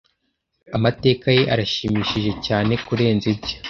[0.77, 3.55] Amateka ye arashimishije cyane kurenza ibye.